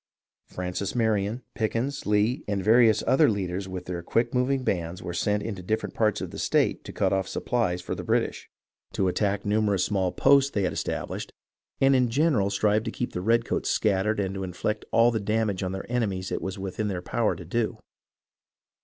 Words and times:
Francis 0.47 0.95
Marion, 0.95 1.43
Pickens, 1.53 2.07
Lee, 2.07 2.43
and 2.47 2.63
various 2.63 3.03
other 3.05 3.29
leaders 3.29 3.67
with 3.67 3.85
their 3.85 4.01
quick 4.01 4.33
moving 4.33 4.63
bands 4.63 5.03
were 5.03 5.13
sent 5.13 5.43
into 5.43 5.61
different 5.61 5.93
parts 5.93 6.21
of 6.21 6.31
the 6.31 6.39
state 6.39 6.83
to 6.85 6.91
cut 6.91 7.13
off 7.13 7.27
supplies 7.27 7.83
for 7.83 7.93
the 7.93 8.03
British, 8.03 8.49
to 8.93 9.03
340 9.03 9.05
HISTORY 9.05 9.05
OF 9.05 9.05
THE 9.05 9.05
AMERICAN 9.05 9.05
REVOLUTION 9.05 9.09
attack 9.13 9.41
the 9.43 9.49
numerous 9.49 9.85
small 9.85 10.11
posts 10.11 10.49
they 10.49 10.63
had 10.63 10.73
established, 10.73 11.31
and 11.79 11.95
in 11.95 12.09
general 12.09 12.49
strive 12.49 12.83
to 12.85 12.89
keep 12.89 13.13
the 13.13 13.21
redcoats 13.21 13.69
scattered 13.69 14.19
and 14.19 14.33
to 14.33 14.43
inflict 14.43 14.85
all 14.91 15.11
the 15.11 15.19
damage 15.19 15.61
on 15.61 15.71
their 15.71 15.85
enemies 15.87 16.31
it 16.31 16.41
was 16.41 16.57
within 16.57 16.87
their 16.87 17.03
power 17.03 17.35
to 17.35 17.45
do. 17.45 17.77